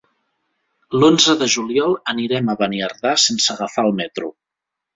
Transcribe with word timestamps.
L'onze 1.01 1.35
de 1.41 1.47
juliol 1.57 1.93
anirem 2.15 2.51
a 2.53 2.57
Beniardà 2.63 3.15
sense 3.27 3.53
agafar 3.57 3.87
el 3.89 3.97
metro. 4.05 4.35